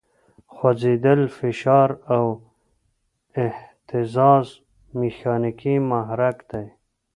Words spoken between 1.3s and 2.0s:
فشار